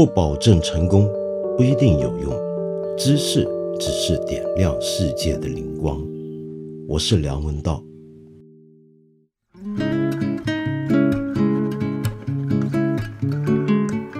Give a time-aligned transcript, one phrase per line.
[0.00, 1.06] 不保证成功，
[1.58, 2.32] 不一定有用。
[2.96, 3.46] 知识
[3.78, 6.02] 只是点亮世界的灵光。
[6.88, 7.84] 我是梁文道。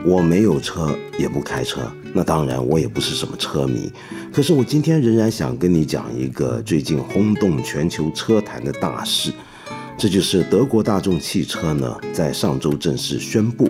[0.04, 3.90] 我没有车，也不开车，那当然我也不是什么车迷。
[4.30, 9.32] 可是我今天仍然想跟你讲一个最近轰动全球车坛的大事。
[9.96, 13.69] 这就是德国大众汽车呢，在上周正式宣布，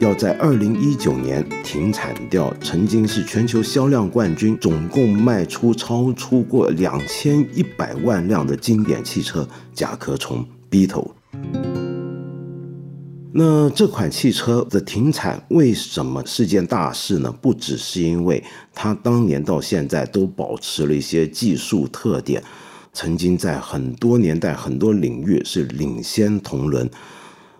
[0.00, 11.12] 要在二零一九年停产掉曾经是全球销量冠军，总共卖出超出过两千一百万辆的经典汽车甲壳虫 Beetle。
[13.32, 17.32] 那这款汽车的停产为什么是件大事呢？
[17.40, 22.42] 不只是因为它当年到现在都保持了一些技术特点。
[22.92, 26.88] 曾经在很多年代、很多领域是领先同轮，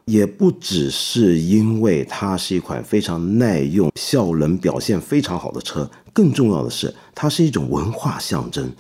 [0.07, 8.71] 也不只是因为它是一款非常耐用、效能表现非常好的车，更重要的是，它是一种文化象征。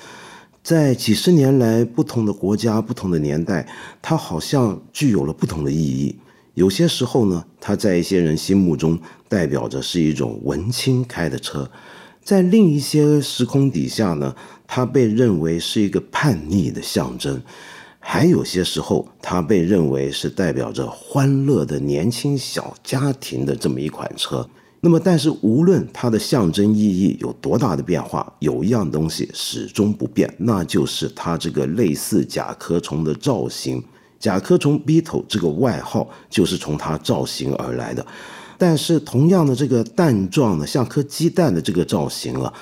[0.62, 3.68] 在几十年来，不同的国家、不同的年代，
[4.00, 6.16] 它好像具有了不同的意义。
[6.54, 11.70] 有些时候呢，它在一些人心目中代表着是一种文青开的车。
[12.22, 14.34] 在另一些时空底下呢，
[14.66, 17.38] 它被认为是一个叛逆的象征；
[18.06, 24.46] 还有些时候，它被认为是代表着欢乐的年轻小家庭的这么一款车。
[24.82, 33.82] 那么，但是无论它的象征意义有多大的变化，有一样东西始终不变，那就是它这个类似甲壳虫的造型。
[34.20, 38.06] 甲壳虫 Beetle 这个外号就是从它造型而来的。
[38.58, 42.52] 但是同样的这个蛋状的像颗鸡蛋的这个造型啊，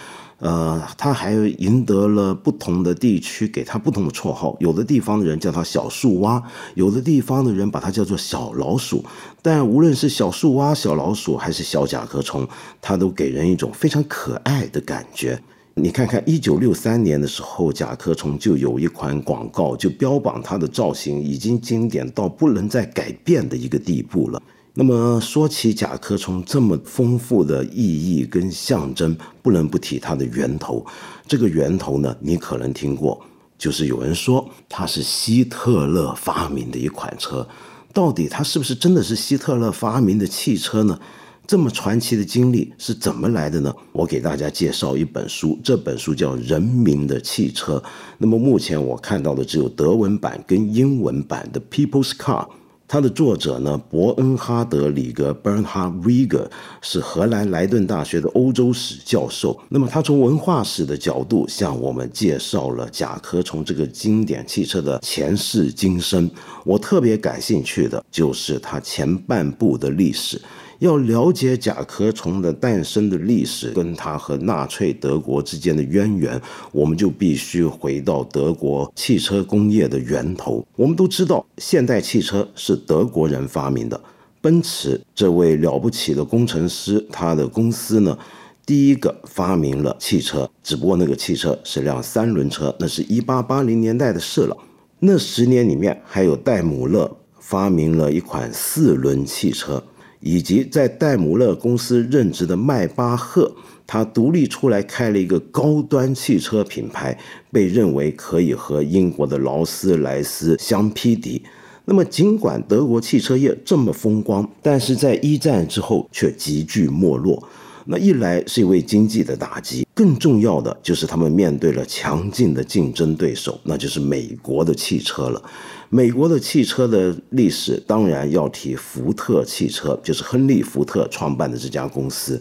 [0.43, 4.57] 呃，它还赢得了不同的地区给它不同的绰号。
[4.59, 6.43] 有的地方的人叫它小树蛙，
[6.75, 9.05] 有的地方的人把它叫做小老鼠。
[9.41, 12.45] 但无论是小树蛙、小老鼠还是小甲壳虫，
[12.81, 15.41] 它都给人一种非常可爱的感觉。
[15.75, 24.43] 你看看，一九六三年的时候，甲壳虫就有一款广告，就标榜它的造型已经经典到不能再改变的一个地步了。
[24.75, 30.85] 那么说起甲壳虫这么丰富的意义跟象征，不能不提它的源头。
[31.29, 33.23] 这个源头呢，你可能听过，
[33.59, 37.47] 就是有人说它是希特勒发明的一款车。
[37.93, 40.99] 到底它是不是真的是希特勒发明的汽车呢？
[41.47, 43.75] 这么传奇的经历是怎么来的呢？
[43.93, 47.77] 我给大家介绍一本书，这本书叫《人民的汽车》。
[48.17, 52.47] 那么目前我看到的只有德文版跟英文版的《People's Car》。
[52.93, 56.47] 它的作者呢，伯恩哈德·里格 （Bernhard Rieger）
[56.83, 59.59] 是荷兰莱顿大学的欧洲史教授。
[59.71, 66.31] 那么，他从文化史的角度向我们介绍了甲壳虫这个经典汽车的前世今生。
[66.67, 70.39] 我特别感兴趣的就是它前半部的历史。
[70.83, 80.67] 要了解甲壳虫的诞生的历史，跟它和纳粹德国之间的渊源，我们就必须回到德国汽车工业的源头。
[80.75, 84.01] 我们都知道，现代汽车是德国人发明的。
[84.41, 88.19] 奔驰这位了不起的工程师，他的公司呢，
[88.67, 94.57] 第一个发明了汽车，只不过那个汽车是辆三轮车，那是一八八零年代的事了。
[94.99, 99.81] 那十年里面，还有戴姆勒发明了一款四轮汽车。
[100.23, 103.53] 以及在戴姆勒公司任职的迈巴赫，
[103.87, 107.19] 他独立出来开了一个高端汽车品牌，
[107.51, 111.43] 被认为可以和英国的劳斯莱斯相匹敌。
[111.85, 117.43] 那么，尽管德国汽车业这么风光，但是在一战之后却急剧没落。
[117.87, 125.43] 那一来是因为经济的打击，更重要的就是他们面对了强劲的竞争对手，那就是美国的汽车了。
[125.89, 132.41] 美国的汽车的历史当然要提福特汽车，就是亨利·福特创办的这家公司。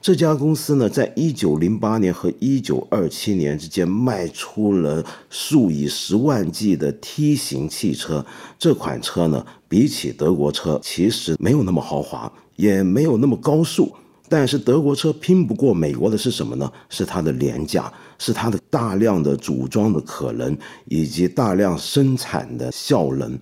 [0.00, 8.24] 这家公司呢，在一九零八年和一九二七年之间卖出了数以十万计的 T 型汽车。
[8.56, 13.92] 这款车呢，比起德国车，其实没有那么豪华，也没有那么高速。
[14.28, 16.70] 但是德国车拼不过美国的是什么呢？
[16.88, 20.56] 是它的廉价，是它的大量的组装的可能，
[20.86, 23.38] 以及大量生产的效能。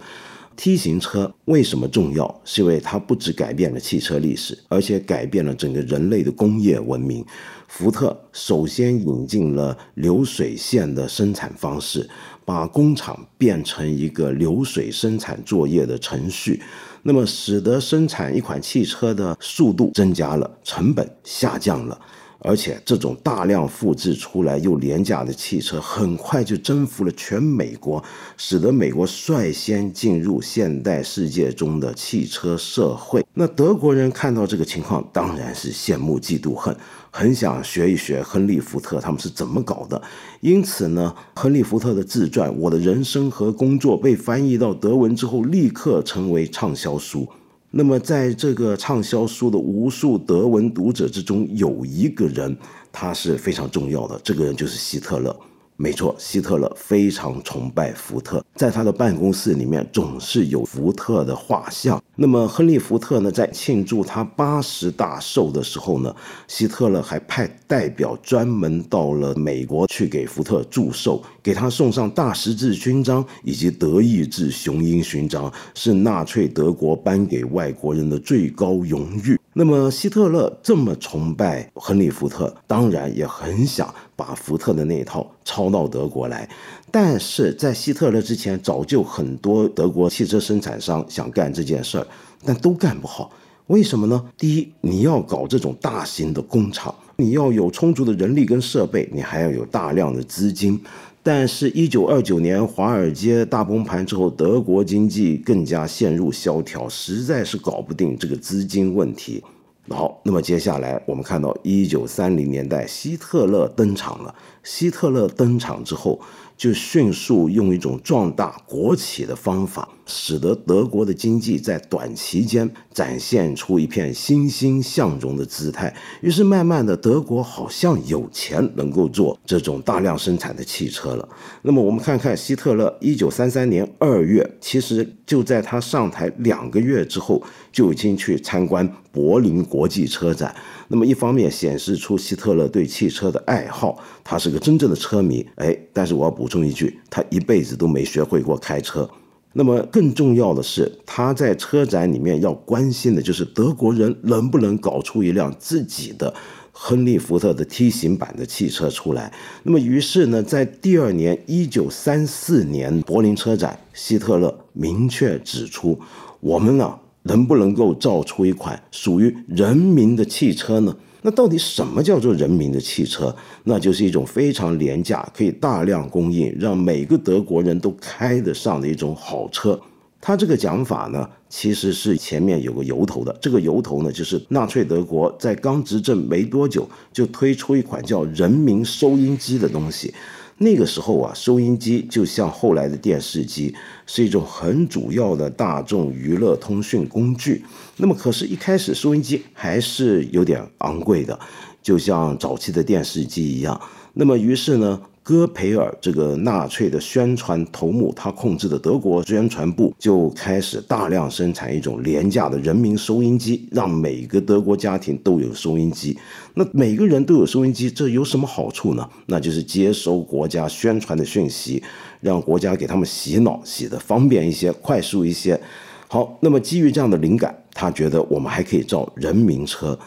[0.57, 2.41] T 型车为什么重要？
[2.45, 7.25] 是因为它不只改变了汽车历史，而且改变了整个人类的工业文明。
[7.67, 12.09] 福特首先引进了流水线的生产方式，
[12.45, 16.63] 把工厂变成一个流水生产作业的程序。
[17.07, 22.01] 那么，使得生产一款汽车的速度增加了，成本下降了，
[22.39, 28.03] 而且这种大量复制出来又廉价的汽车，很快就征服了全美国，
[28.39, 33.23] 使得美国率先进入现代世界中的汽车社会。
[33.35, 36.75] 那德国人看到这个情况，当然是羡慕嫉妒恨，
[37.17, 40.03] 很想学一学亨利·福特他们是怎么搞的。
[40.41, 47.29] 因此呢，亨利·福特的自传《我的人生和工作》被翻译到德文之后，立刻成为畅销书。
[47.71, 52.57] 那么，在这个畅销书的无数德文读者之中，有一个人，
[52.91, 54.21] 他是非常重要的。
[54.25, 55.37] 这个人就是希特勒。
[55.77, 62.01] 没错，希特勒非常崇拜福特，在他的办公室里面总是有福特的画像。
[62.17, 66.15] 那么，亨利·福特呢，在庆祝他八十大寿的时候呢，
[66.47, 79.37] 希特勒还派代表专门到了美国去给福特祝寿，给他送上大十字勋章以及德意志雄鹰勋章，是纳粹德国颁给外国人的最高荣誉。
[79.53, 86.49] 那么，希特勒这么崇拜亨利·福特，当然也很想把福特的那一套抄到德国来。
[86.95, 92.07] 但是在希特勒之前，早就很多德国汽车生产商想干这件事儿，
[92.45, 93.33] 但都干不好。
[93.67, 94.25] 为什么呢？
[94.39, 100.81] 第一，你要搞这种大型的工厂，你要有充足的人力跟设备，你还要有大量的资金。
[101.21, 109.43] 但是，一九二九年华尔街大崩盘之后，德国经济更加陷入萧条，实在是搞不定这个资金问题。
[109.89, 114.33] 好，那么接下来我们看到一九三零年代，希特勒登场了。
[114.63, 116.21] 希特勒登场之后。
[116.57, 125.95] 就迅速用一种壮大国企的方法，使得德国的经济在短期间展现出一片欣欣向荣的姿态。
[126.21, 131.29] 于是，慢慢的，德国好像有钱能够做这种大量生产的汽车了。
[131.63, 137.43] 那么，我们看看希特勒，一九三三年二月，其实就在他上台两个月之后，
[137.73, 140.55] 就已经去参观柏林国际车展。
[140.89, 145.47] 那么一方面显示出希特勒对汽车的爱好，他是个真正的车迷。
[145.57, 149.09] 哎，但是我要补充一句，他一辈子都没学会过开车。
[149.55, 156.35] 那么更重要的是，他在车展里面要关心的就是德国人能不能搞出一辆自己的
[156.71, 159.33] 亨利·福特的 T 型版的汽车出来。
[159.63, 165.99] 那么于是呢，在第二年一九三四年柏林车展，希特勒明确指出，
[166.41, 166.99] 我们呢。
[167.27, 170.95] 能不能够造出一款属于人民的汽车呢？
[171.27, 173.35] 那到底什么叫做人民的汽车？
[173.63, 179.81] 那就是一种非常廉价、可以大量供应、让每个德国人都开得上的一种好车。
[180.21, 183.35] 他这个讲法呢，其实是前面有个由头的。
[183.41, 190.13] 这个由头呢，就是纳粹德国在刚执政没多久，就推出一款叫“人民收音机”的东西。
[190.59, 193.75] 那个时候啊，收音机就像后来的电视机，
[194.07, 197.65] 是一种很主要的大众娱乐通讯工具。
[197.97, 201.39] 那么，可是，一开始收音机还是有点昂贵的，
[201.83, 203.81] 就像早期的电视机一样。
[204.13, 205.01] 那么，于是呢？
[205.25, 216.15] 戈培尔这个纳粹的宣传头目，他控制的德国宣传部就开始大量生产一种廉价的人民收音机，让每个德国家庭都有收音机。
[216.53, 219.09] 那每个人都有收音机，这有什么好处呢？
[219.25, 221.83] 那就是接收国家宣传的讯息，
[222.21, 225.59] 让国家给他们洗脑，洗得方便一些、快速一些。
[226.07, 229.99] 好，那么基于这样的灵感，他觉得我们还可以造人民车。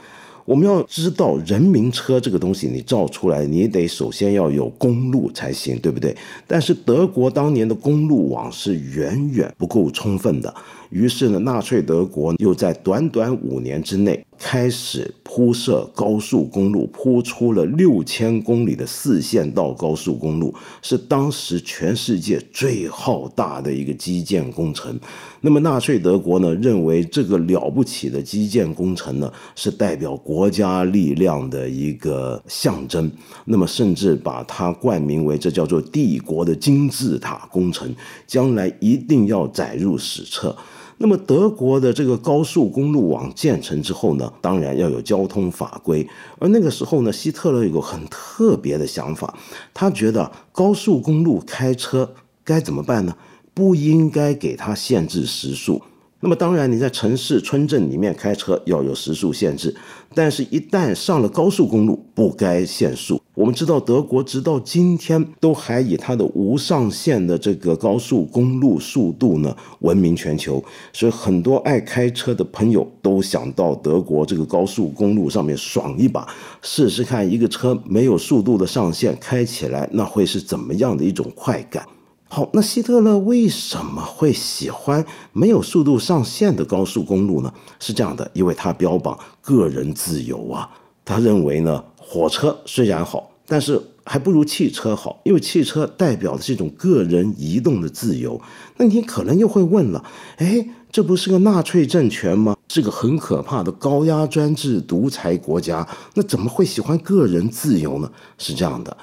[0.47, 6.15] 我们要知道，人民车这个东西，你造出来，你得首先要有公路才行，对不对？
[6.47, 10.55] 但是德国当年的公路网是远远不够充分的。
[10.89, 24.97] 于是呢，纳粹德国又在短短五年之内开始铺设高速公路，铺出了六千公里的四线道高速公路，是当时全世界最浩大的一个基建工程。
[25.41, 33.11] 那么，纳粹德国呢，认为这个了不起的基建工程呢，是代表国家力量的一个象征。
[33.45, 37.93] 那么，甚至把它冠名为这叫做帝国的金字塔工程，
[38.25, 40.55] 将来一定要载入史册。
[40.99, 46.07] 那么德国的这个高速公路网建成之后呢，当然要有交通法规。
[46.39, 49.37] 而那个时候呢，希特勒有个很特别的想法，
[49.73, 52.13] 他觉得高速公路开车
[52.43, 53.15] 该怎么办呢？
[53.53, 55.81] 不应该给他限制时速。
[56.19, 59.75] 那么当然，你在城市、村镇里面开车要有时速限制，
[60.15, 63.21] 但是，一旦上了高速公路，不该限速。
[63.35, 76.27] 我们知道，德国直到今天都还以它的无上限的这个高速公路速度呢闻名全球，所以很多爱开车的朋友都想到德国这个高速公路上面爽一把，
[76.63, 81.85] 试试看一个车没有速度的上限开起来那会是怎么样的一种快感。
[82.29, 87.53] 好，那希特勒为什么会喜欢没有速度上限的高速公路呢？
[87.79, 90.69] 是这样的，因为他标榜个人自由啊，
[91.03, 91.83] 他认为呢。
[92.09, 98.39] 火车虽然好，但是还不如汽车好，因为汽车代表的是一种个人移动的自由。
[98.77, 100.01] 那你可能又会问了，
[100.37, 102.55] 哎，这不是个纳粹政权吗？
[102.69, 108.09] 是个很可怕的高压专制独裁国家，那怎么会喜欢个人自由呢？
[108.37, 108.95] 是这样的。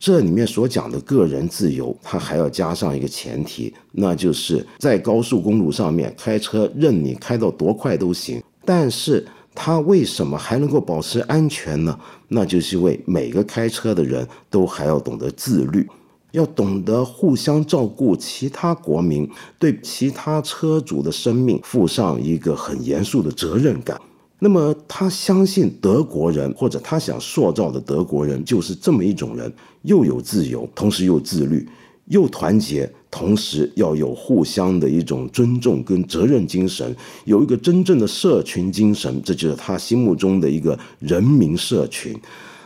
[0.00, 8.42] 这里面所讲的个人自由，它还要加上一个前提，那就是在高速公路上面开车，任你开到多快都行。
[8.64, 9.22] 但是
[9.54, 11.98] 它为什么还能够保持安全呢？
[12.28, 15.86] 那就是因为每个开车的人都还要懂得自律，
[16.32, 24.00] 要懂得互相照顾其他国民，对其他车主的生命负上一个很严肃的责任感。
[24.42, 31.68] 那么他相信德国人，或者他想塑造的德国人就是这么一种人，又有自由，同时又自律，
[32.06, 42.18] 又团结，同时要有互相的一种尊重跟责任精神，有一个真正的社群精神，这就是他心目中的一个人民社群。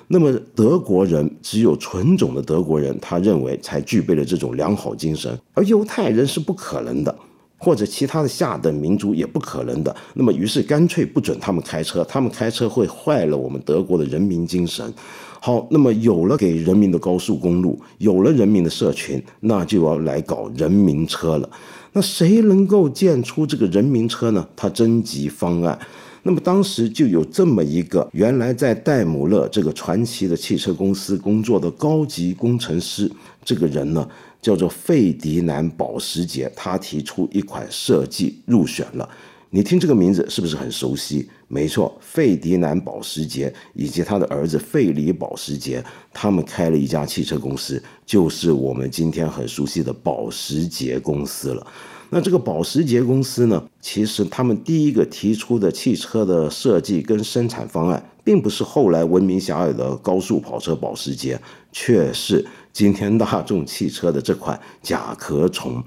[0.07, 7.13] 那么德国人只有纯种的德国人，他认为才具备了这种良好精神，而犹太人是不可能的。
[7.59, 14.93] 或者其他的下等民族也不可能的，那么于是干脆不准他们开车，他们开车会坏了我们德国的人民精神。
[15.41, 21.49] 好，那么有了给人民的高速公路，有了人民的社群，那就要来搞人民车了。
[21.93, 24.47] 那谁能够建出这个人民车呢？
[24.57, 25.79] 他征集方案，
[26.25, 33.09] 那么当时就有这么一个原来在戴姆勒这个传奇的汽车公司工作的高级工程师，
[33.45, 34.09] 这个人呢。
[34.45, 39.09] 叫做费迪南保时捷，他提出一款设计入选了。
[39.49, 41.27] 你听这个名字是不是很熟悉？
[41.49, 51.67] 没错，费迪南保时捷以及他的儿子费里保时捷，他们开了一家汽车公司，就是我们今天很熟悉的保时捷公司了。
[52.15, 61.41] 那这个保时捷公司呢，其实他们第一个提出的汽车的设计跟生产方案，并不是后来闻名遐迩的高速跑车保时捷，
[61.73, 62.47] 却是。
[62.73, 65.83] 今天大众汽车的这款甲壳虫，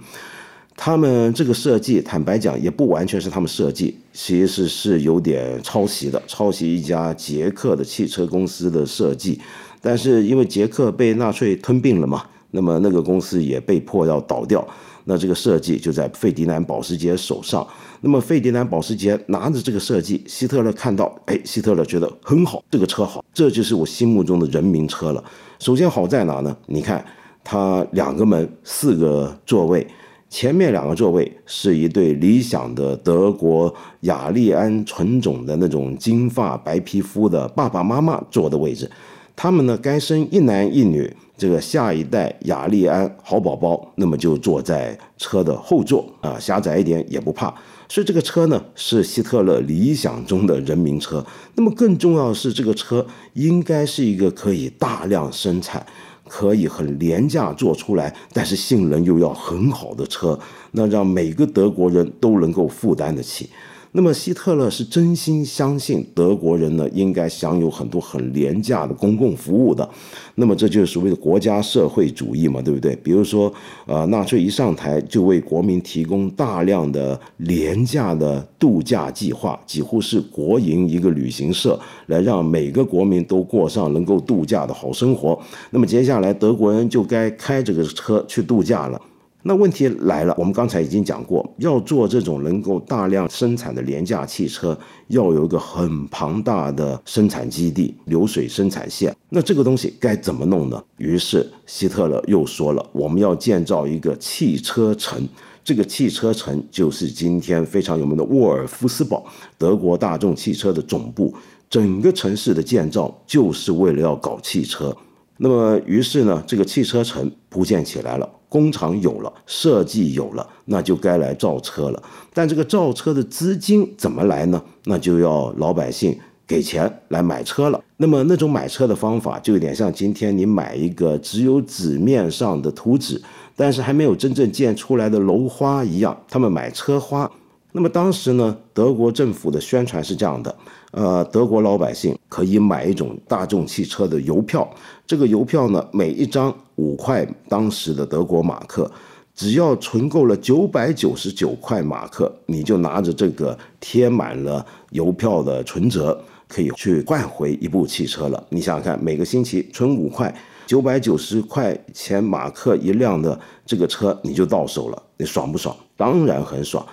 [0.76, 9.40] 他们这个设计，坦白讲也不完全是他们设计，其实是有点抄袭的，抄袭一家捷克的汽车公司的设计。
[9.80, 14.68] 但是因为捷克被纳粹吞并了嘛，那么那个公司也被迫要倒掉。
[15.08, 17.66] 那这个设计就在费迪南保时捷手上。
[18.02, 25.24] 那么费迪南保时捷拿着这个设计，希特勒看到，哎，希特勒觉得很好，这个车好，这就是我心目中的人民车了。
[25.60, 26.56] 首先好在哪呢？
[26.68, 27.04] 你看，
[27.44, 29.88] 它两个门，四个座位，
[30.30, 38.92] 前面两个座位是一对理想的德国雅利安纯种的那种金发白皮肤的爸爸妈妈坐的位置，
[39.36, 47.54] 他们呢该生一男一女，这个下一代雅利安好宝宝，那么就坐在车的后座啊，狭窄一点也不怕。
[47.88, 51.26] 所以这个车呢是希特勒理想中的人民车。
[51.56, 55.86] 那么更重要的是，这个车应该是一个可以大量生产、
[56.28, 60.38] 可以很廉价做出来，但是性能又要很好的车，
[60.72, 63.50] 那让每个德国人都能够负担得起。
[63.98, 69.90] 那么希特勒是真心相信德国人呢应该享有很多很廉价的公共服务的，
[70.36, 72.96] 那么这就是所谓的国家社会主义嘛，对不对？
[72.98, 73.52] 比如说，
[73.88, 85.42] 呃，纳粹一上台就为国民提供大量的廉价的度假计划，几乎是国营一个旅行社，来让每个国民都过上能够度假的好生活。
[85.72, 89.02] 那么接下来德国人就该开这个车去度假了。
[89.48, 94.78] 那问题来了，我们刚才已经讲过，要做这种能够大量生产的廉价汽车，
[95.08, 99.16] 要有一个很庞大的生产基地、流水生产线。
[99.30, 100.84] 那这个东西该怎么弄呢？
[100.98, 105.26] 于是希特勒又说了，我们要建造一个汽车城。
[105.64, 109.26] 这个汽车城就是今天非常有名的沃尔夫斯堡，
[109.58, 111.34] 德国大众汽车的总部。
[111.70, 114.94] 整个城市的建造就是为了要搞汽车。
[115.38, 118.30] 那么，于是呢，这个汽车城铺建起来了。
[118.50, 122.02] 工厂有了，设计有了，那就该来造车了。
[122.34, 124.62] 但这个造车的资金怎么来呢？
[124.86, 127.84] 那就要老百姓给钱来买车了。
[127.98, 133.22] 那么那种买车的方法，就有点像今天你买一个只有纸面上的图纸，
[133.56, 136.16] 但是还没有真正建出来的楼花一样。
[136.30, 137.30] 他们买车花。
[137.74, 140.56] 那么当时呢，德国政府的宣传是这样的：
[140.92, 144.68] 呃，德国老百姓可以买一种大众汽车的邮票。
[145.06, 148.90] 这个邮票呢，每一张五块，当时的德国马克，
[149.36, 158.42] 只要存够了九百九十九块马克，你就拿着这个贴满了邮票的存折，可以去换回一部汽车了。
[158.50, 160.34] 你想想看，每个星期存五块，
[160.66, 165.76] 九百九十块钱马克一辆的这个车，你就到手了，你爽不爽？
[165.96, 166.86] 当然很爽！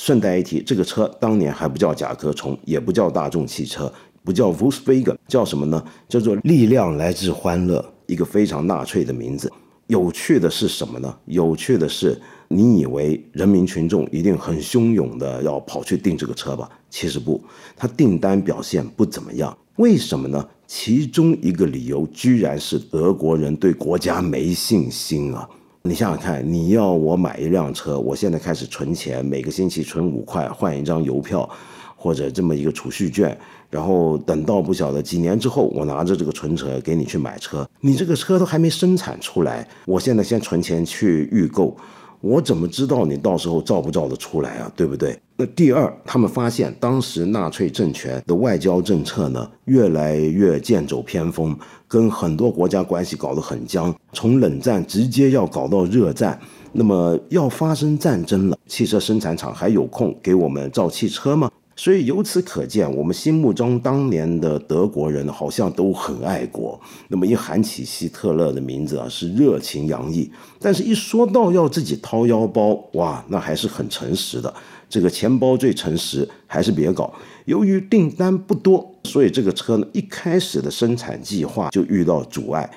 [0.00, 5.84] 顺带一提，这个车当年还不叫甲壳虫，也不叫大众汽车，不叫 Volkswagen，叫什么呢？
[6.08, 9.52] 叫做力量来自欢乐，一个非常纳粹的名字。
[9.88, 11.12] 有趣的是什么呢？
[11.24, 16.70] 有趣的是，你以为人民群众一定很汹涌的要跑去订这个车吧？
[16.88, 17.42] 其实不，
[17.76, 19.58] 它订单表现不怎么样。
[19.78, 20.48] 为什么呢？
[20.68, 25.48] 其中一个理由居然是德国人对国家没信心啊！
[25.88, 31.48] 你想想看，你要我买一辆车，我现在开始存钱，每个星期存五块换一张邮票，
[31.96, 33.36] 或者这么一个储蓄券。
[33.70, 41.74] 然后等到不晓得几年之后，我拿着这个存折给你去买车，你这个车都还没生产出来，我现在先存钱去预购，
[42.20, 44.70] 我怎么知道你到时候造不造得出来啊？
[44.74, 45.18] 对不对？
[45.36, 51.56] 那第二，他们发现当时纳粹政权的外交政策呢，越来越剑走偏锋，
[51.86, 56.38] 跟很多国家关系搞得很僵，从冷战直接要搞到热战，
[56.72, 61.48] 那么要发生战争了，汽车生产厂还有空给我们造汽车吗？
[61.78, 66.78] 所以由此可见，我们心目中当年的德国人好像都很爱国。
[67.06, 74.52] 那么一喊起希特勒的名字啊，是热情洋溢；但是一说到要自己掏腰包，哇，那还是很诚实的。
[74.90, 77.14] 这个钱包最诚实，还是别搞。
[77.44, 82.68] 由于订单不多，所以这个车呢，一开始的生产计划就遇到阻碍。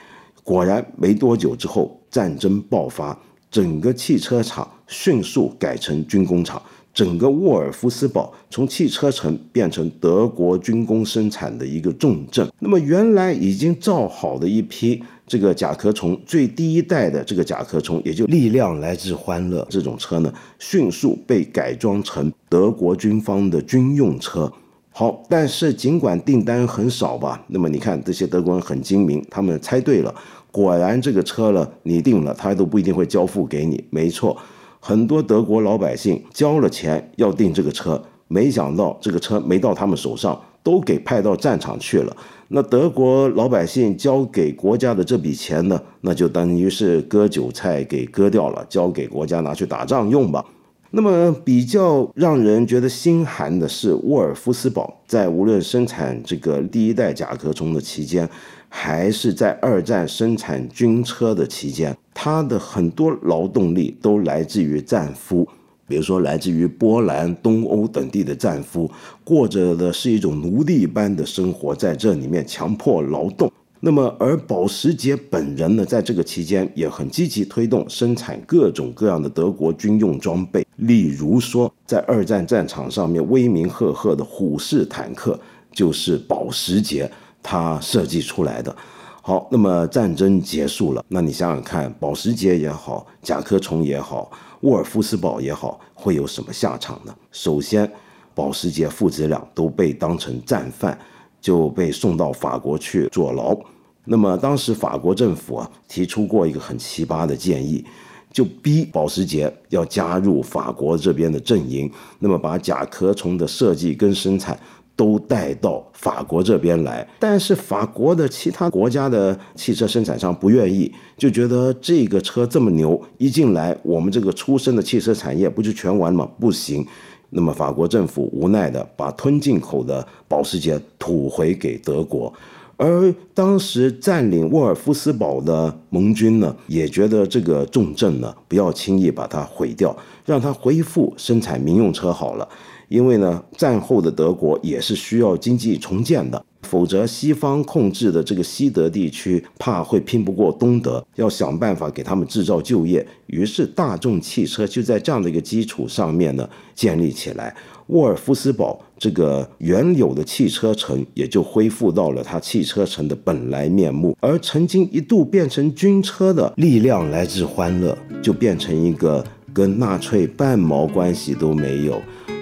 [0.43, 3.17] 果然，没多久之后，战争爆发，
[3.49, 6.61] 整个汽车厂迅速改成军工厂。
[6.93, 12.47] 整个沃尔夫斯堡从汽车城变成德国军工生产的一个重镇。
[12.59, 24.51] 那么，原来已经造好的一批这个甲壳虫，最第一代的这个甲壳虫，也就力量来自欢乐这种车呢，迅速被改装成德国军方的军用车。
[24.93, 30.13] 好，但是尽管订单很少吧，那么你看这些德国人很精明，他们猜对了，
[30.51, 33.81] 果然这个车了，你定了，他都不一定会交付给你。
[33.89, 34.35] 没错。
[34.83, 42.17] 很多德国老百姓交了钱要订这个车，没想到这个车没到他们手上，都给派到战场去了。
[42.47, 50.43] 那德国老百姓交给国家的这笔钱呢，那就等于是割韭菜给割掉了，交给国家拿去打仗用吧。
[50.89, 58.27] 那么比较让人觉得心寒的是，沃尔夫斯堡在无论生产这个第一代甲壳虫的期间。
[58.73, 65.45] 还是在二战生产军车的期间，他的很多劳动力都来自于战俘，
[65.87, 68.89] 比如说来自于波兰、东欧等地的战俘，
[69.25, 73.51] 过着的是一种奴隶般的生活，在这里面强迫劳动。
[73.81, 85.37] 那么，而保时捷本人呢，在这个期间也很积极推动生产各种各样的德国军用装备，例如说，在二战战场上面威名赫赫的虎式坦克
[85.73, 87.11] 就是保时捷。
[87.43, 88.75] 他设计出来的，
[89.21, 97.15] 好，那么战争结束了，那你想想看，保时捷也好，甲壳虫也好，沃尔夫斯堡也好，会有什么下场呢？
[97.31, 97.91] 首先，
[98.33, 100.97] 保时捷父子俩都被当成战犯，
[101.39, 103.57] 就被送到法国去坐牢。
[104.05, 107.85] 那么当时法国政府啊提出过一个很奇葩的建议，
[108.31, 114.59] 就逼保时捷要加入法国这边的阵营，那么把甲壳虫的设计跟生产。
[115.01, 126.29] 都带到法国这边来，但是法国的其他国家的汽车生产商不愿意，就觉得这个车这么牛，一进来我们这个出生的汽车产业不就全完吗？
[126.39, 126.85] 不行。
[127.31, 132.31] 那么法国政府无奈的把吞进口的保时捷吐回给德国，
[132.77, 142.47] 而当时占领沃尔夫斯堡的盟军呢，也觉得这个重镇呢不要轻易把它毁掉，让它恢复生产民用车好了。
[142.91, 153.07] 因为呢，战后的德国也是需要经济重建的，否则西方控制的这个西德地区怕会拼不过东德，要想办法给他们制造就业。
[153.27, 157.55] 于是大众汽车就在这样的一个基础上面呢建立起来，
[157.87, 172.01] 沃尔夫斯堡这个原有的汽车城也就恢复到了它汽车城的本来面目，而曾经一度变成军车的力量来自欢乐，就变成一个跟纳粹半毛关系都没有。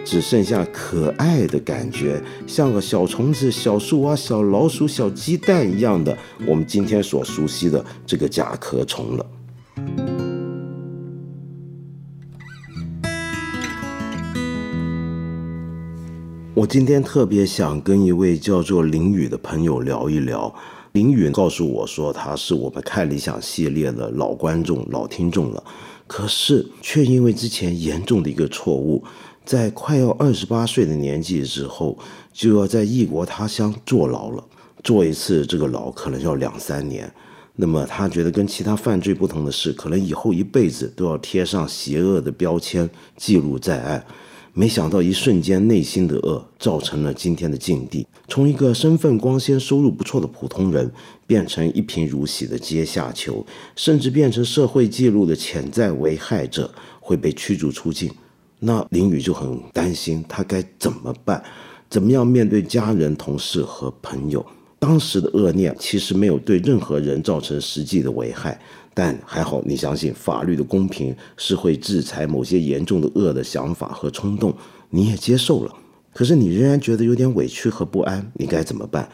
[0.09, 6.17] 只剩下可爱的感觉，像个小虫子、小树蛙、小老鼠、小鸡蛋一样的，
[6.47, 9.25] 我们今天所熟悉的这个甲壳虫了。
[16.55, 20.51] 我今天特别想跟一位叫做林宇的朋友聊一聊。
[20.93, 25.63] 林宇告诉我说，他是我们看理想系列的老观众、老听众了，
[26.07, 29.03] 可是却因为之前严重的一个错误。
[29.49, 31.97] 在快要二十八岁的年纪之后，
[32.31, 34.45] 就要在异国他乡坐牢了。
[34.83, 37.11] 坐一次这个牢可能要两三年。
[37.55, 44.05] 那么他觉得跟其他犯罪不同的是，可能以后一辈子都要贴上邪恶的标签，记录在案。
[44.53, 48.05] 没想到一瞬间内心的恶，造成了今天的境地。
[48.27, 50.91] 从一个身份光鲜、收入不错的普通人，
[51.25, 53.43] 变成一贫如洗的阶下囚，
[53.75, 58.11] 甚至变成社会记录的潜在危害者，会被驱逐出境。
[58.59, 61.41] 那林宇就很担心，他该怎么办？
[61.89, 64.45] 怎么样面对家人、同事和朋友？
[64.77, 68.59] 当时的恶念其实没有对任何人造成实际的危害，
[68.93, 74.53] 但还好，你相信法律的公平是会制裁某些严重的恶的想法和冲动，
[74.89, 75.73] 你也接受了。
[76.13, 79.09] 可是你仍然觉得有点委屈和不安，你该怎么办？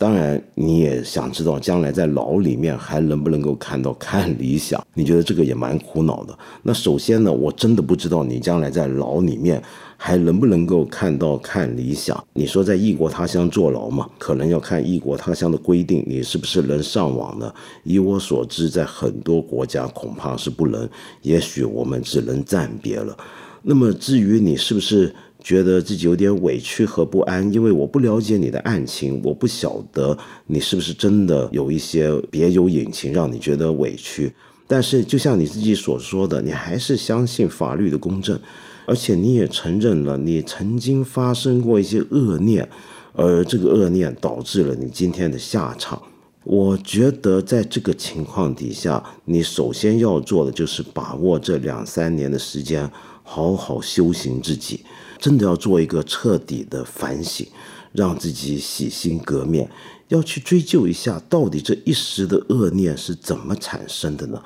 [0.00, 4.82] 当然，你也想知道将来在牢里面还能不能够看到看理想？
[4.94, 6.38] 你觉得这个也蛮苦恼的。
[6.62, 9.62] 那首先呢，我真的不知道你将来在牢里面
[9.98, 12.24] 还能不能够看到看理想。
[12.32, 17.52] 你说在异国他乡坐牢嘛，可能要看异国他乡的规定，你是不是能上网呢？
[17.84, 20.88] 以我所知，在很多国家恐怕是不能，
[21.20, 23.14] 也许我们只能暂别了。
[23.60, 25.14] 那么至于你是不是？
[25.42, 34.32] 觉得自己有点委屈和不安，因为我不了解你的案情，我不晓得你是不是真的有一些别有隐情，让你觉得委屈。
[34.66, 38.38] 但是，就像你自己所说的，你还是相信法律的公正，
[38.86, 42.68] 而且你也承认了你曾经发生过一些恶念，
[43.12, 46.00] 而这个恶念导致了你今天的下场。
[46.44, 52.88] 我觉得在这个情况底下，你首先要做的就是把握这两三年的时间，
[53.32, 54.84] 好好修行自己。
[55.20, 57.46] 真的要做一个彻底的反省，
[57.92, 59.70] 让自己洗心革面，
[60.08, 64.42] 要去追究一下，到底这一时的恶念是怎么产生的呢？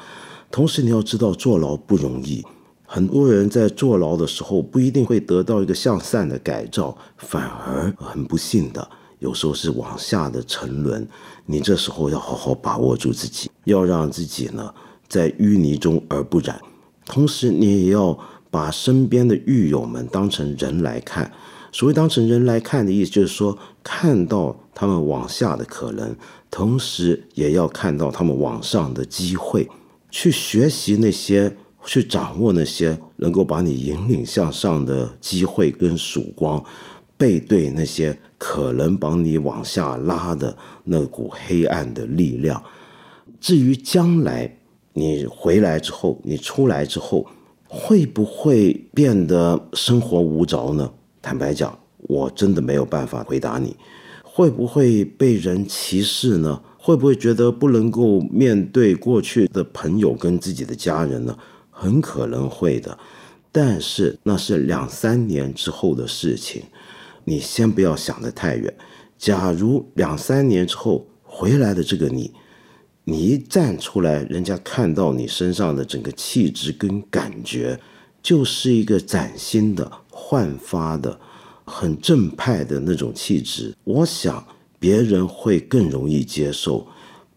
[0.51, 2.45] 同时，你要知道坐牢不容易，
[2.85, 11.07] 很多人在坐牢的时候不一定会得到一个向善的改造，反而很不幸的，有时候是往下的沉沦。
[11.47, 14.75] 你这时候要好好把握住自己，要让自己呢
[15.07, 16.61] 在淤泥中而不染，
[17.07, 18.19] 同时你也要。
[18.55, 21.33] 把身边的狱友们当成人来看，
[21.73, 26.15] 所谓当成人来看的意思，就是说看到他们往下的可能，
[26.53, 29.69] 同时也要看到他们往上的机会，
[30.09, 36.65] 去学习那些，去掌握那些能够把你引领向上的机会跟曙光，
[37.17, 42.63] 背对那些可能把你往下拉的那股黑暗的力量。
[43.41, 44.57] 至于将来
[44.93, 47.27] 你回来之后，你出来之后。
[47.77, 50.89] 会不会变得生活无着呢？
[51.21, 53.77] 坦白讲，我真的没有办法回答你。
[54.23, 56.63] 会不会被人歧视呢？
[56.79, 61.37] 会不会觉得不能够面对过去的朋友跟自己的家人呢？
[61.69, 62.97] 很可能会的，
[63.51, 66.63] 但是那是两三年之后的事情。
[67.25, 68.73] 你先不要想得太远。
[69.19, 72.33] 假如两三年之后回来的这个你。
[73.07, 77.79] 你一站出来，人家看到你身上的整个气质跟感觉，
[78.23, 81.21] 就是一个崭新的、焕发的、
[81.67, 83.75] 很正派的那种气质。
[83.85, 84.43] 我想
[84.79, 86.87] 别人会更容易接受，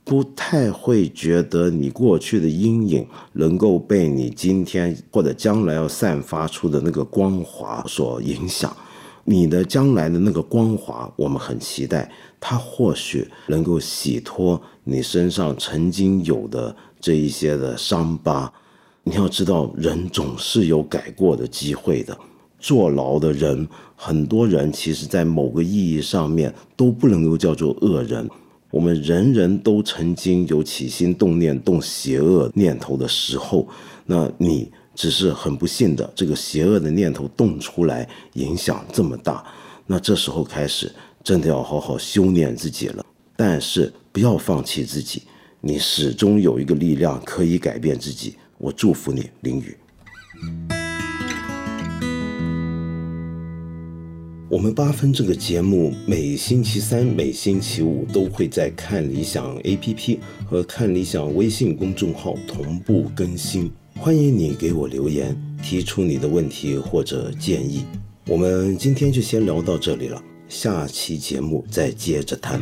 [0.05, 8.73] 不太会觉得你过去的阴影能够被你今天或者将来要散发出的那个光华所影响。
[9.29, 12.09] 你的将来的那个光华，我们很期待，
[12.39, 18.49] 它或许能够洗脱你身上曾经有的这一些的伤疤。
[19.03, 22.17] 你要知道，人总是有改过的机会的。
[22.57, 28.29] 坐牢的人，很多人其实在某个意义上面都不能够叫做恶人。
[28.71, 33.67] 我们人人都曾经有起心动念、动邪恶念头的时候，
[34.05, 34.71] 那你。
[34.97, 39.45] 只是很不幸的，这个邪恶的念头动出来，影响这么大，
[39.85, 40.91] 那这时候开始
[41.23, 43.05] 真的要好好修炼自己了。
[43.35, 45.21] 但是不要放弃自己，
[45.61, 48.37] 你始终有一个力量可以改变自己。
[48.57, 49.77] 我祝福你，林雨。
[54.49, 60.17] 我们八分这个节目每星期三、每星期五都会在看理想 APP
[60.49, 63.71] 和看理想微信公众号同步更新。
[63.99, 67.83] 欢迎你给我留言，提出你的问题或者建议。
[68.27, 72.61] 我们今天就先聊到这里了，下期节目再接着谈。